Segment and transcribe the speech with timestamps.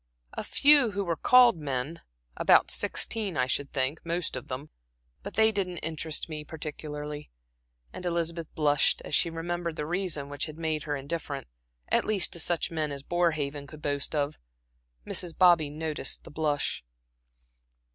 [0.33, 2.01] "A few who were called men
[2.35, 4.71] about sixteen, I should think most of them
[5.21, 7.29] but they didn't interest me particularly."
[7.93, 11.45] And Elizabeth blushed, as she remembered the reason which had made her indifferent,
[11.89, 14.39] at least to such men as Borehaven could boast of.
[15.05, 15.37] Mrs.
[15.37, 16.83] Bobby noticed the blush.